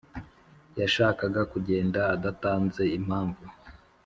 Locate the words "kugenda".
1.51-1.99